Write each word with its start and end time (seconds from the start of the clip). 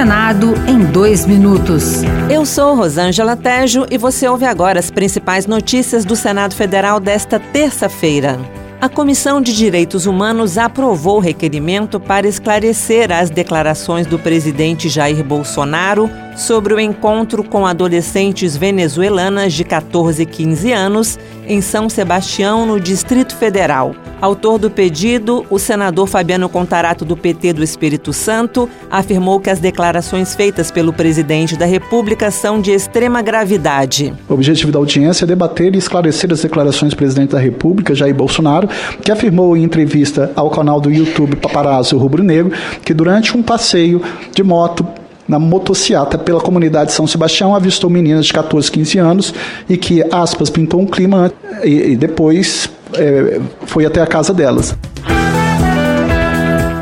Senado 0.00 0.54
em 0.66 0.82
dois 0.82 1.26
minutos. 1.26 2.00
Eu 2.30 2.46
sou 2.46 2.74
Rosângela 2.74 3.36
Tejo 3.36 3.86
e 3.90 3.98
você 3.98 4.26
ouve 4.26 4.46
agora 4.46 4.78
as 4.78 4.90
principais 4.90 5.46
notícias 5.46 6.06
do 6.06 6.16
Senado 6.16 6.54
Federal 6.54 6.98
desta 6.98 7.38
terça-feira. 7.38 8.40
A 8.80 8.88
Comissão 8.88 9.42
de 9.42 9.54
Direitos 9.54 10.06
Humanos 10.06 10.56
aprovou 10.56 11.18
o 11.18 11.20
requerimento 11.20 12.00
para 12.00 12.26
esclarecer 12.26 13.12
as 13.12 13.28
declarações 13.28 14.06
do 14.06 14.18
presidente 14.18 14.88
Jair 14.88 15.22
Bolsonaro 15.22 16.08
sobre 16.36 16.74
o 16.74 16.80
encontro 16.80 17.42
com 17.42 17.66
adolescentes 17.66 18.56
venezuelanas 18.56 19.52
de 19.52 19.64
14 19.64 20.22
e 20.22 20.26
15 20.26 20.72
anos 20.72 21.18
em 21.46 21.60
São 21.60 21.88
Sebastião, 21.88 22.64
no 22.64 22.78
Distrito 22.78 23.34
Federal. 23.34 23.94
Autor 24.20 24.58
do 24.58 24.70
pedido, 24.70 25.44
o 25.50 25.58
senador 25.58 26.06
Fabiano 26.06 26.48
Contarato, 26.48 27.04
do 27.04 27.16
PT 27.16 27.54
do 27.54 27.64
Espírito 27.64 28.12
Santo, 28.12 28.68
afirmou 28.90 29.40
que 29.40 29.50
as 29.50 29.58
declarações 29.58 30.34
feitas 30.34 30.70
pelo 30.70 30.92
presidente 30.92 31.56
da 31.56 31.64
República 31.64 32.30
são 32.30 32.60
de 32.60 32.70
extrema 32.70 33.22
gravidade. 33.22 34.14
O 34.28 34.34
objetivo 34.34 34.70
da 34.70 34.78
audiência 34.78 35.24
é 35.24 35.26
debater 35.26 35.74
e 35.74 35.78
esclarecer 35.78 36.30
as 36.32 36.42
declarações 36.42 36.92
do 36.92 36.96
presidente 36.96 37.30
da 37.30 37.40
República, 37.40 37.94
Jair 37.94 38.14
Bolsonaro, 38.14 38.68
que 39.02 39.10
afirmou 39.10 39.56
em 39.56 39.64
entrevista 39.64 40.30
ao 40.36 40.50
canal 40.50 40.80
do 40.80 40.90
YouTube 40.90 41.36
Paparazzo 41.36 41.96
Rubro 41.96 42.22
Negro 42.22 42.52
que 42.84 42.94
durante 42.94 43.36
um 43.36 43.42
passeio 43.42 44.02
de 44.34 44.42
moto 44.42 44.86
na 45.30 45.38
motociata 45.38 46.18
pela 46.18 46.40
comunidade 46.40 46.90
de 46.90 46.96
São 46.96 47.06
Sebastião, 47.06 47.54
avistou 47.54 47.88
meninas 47.88 48.26
de 48.26 48.32
14, 48.32 48.70
15 48.70 48.98
anos 48.98 49.34
e 49.68 49.76
que, 49.76 50.04
aspas, 50.10 50.50
pintou 50.50 50.80
um 50.80 50.86
clima 50.86 51.32
e, 51.62 51.92
e 51.92 51.96
depois 51.96 52.68
é, 52.94 53.40
foi 53.64 53.86
até 53.86 54.02
a 54.02 54.06
casa 54.08 54.34
delas. 54.34 54.76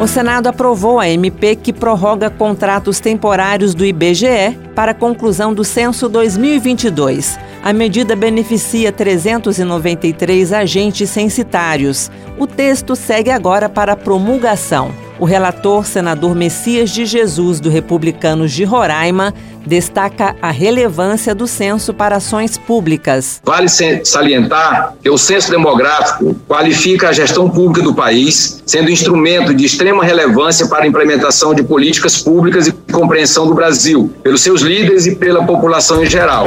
O 0.00 0.06
Senado 0.06 0.46
aprovou 0.46 0.98
a 0.98 1.08
MP 1.08 1.56
que 1.56 1.72
prorroga 1.72 2.30
contratos 2.30 3.00
temporários 3.00 3.74
do 3.74 3.84
IBGE 3.84 4.56
para 4.74 4.92
a 4.92 4.94
conclusão 4.94 5.52
do 5.52 5.64
censo 5.64 6.08
2022. 6.08 7.38
A 7.62 7.72
medida 7.72 8.16
beneficia 8.16 8.90
393 8.92 10.52
agentes 10.54 11.10
censitários. 11.10 12.10
O 12.38 12.46
texto 12.46 12.96
segue 12.96 13.30
agora 13.30 13.68
para 13.68 13.96
promulgação. 13.96 15.07
O 15.18 15.24
relator, 15.24 15.84
senador 15.84 16.32
Messias 16.32 16.90
de 16.90 17.04
Jesus, 17.04 17.58
do 17.58 17.68
Republicanos 17.68 18.52
de 18.52 18.62
Roraima, 18.62 19.34
destaca 19.66 20.36
a 20.40 20.52
relevância 20.52 21.34
do 21.34 21.46
censo 21.46 21.92
para 21.92 22.16
ações 22.16 22.56
públicas. 22.56 23.40
Vale 23.44 23.68
salientar 23.68 24.94
que 25.02 25.10
o 25.10 25.18
censo 25.18 25.50
demográfico 25.50 26.36
qualifica 26.46 27.08
a 27.08 27.12
gestão 27.12 27.50
pública 27.50 27.82
do 27.82 27.92
país, 27.92 28.62
sendo 28.64 28.90
instrumento 28.90 29.52
de 29.52 29.64
extrema 29.64 30.04
relevância 30.04 30.68
para 30.68 30.84
a 30.84 30.86
implementação 30.86 31.52
de 31.52 31.64
políticas 31.64 32.22
públicas 32.22 32.68
e 32.68 32.72
compreensão 32.92 33.46
do 33.46 33.54
Brasil, 33.54 34.12
pelos 34.22 34.40
seus 34.40 34.62
líderes 34.62 35.06
e 35.06 35.16
pela 35.16 35.44
população 35.44 36.02
em 36.02 36.06
geral. 36.06 36.46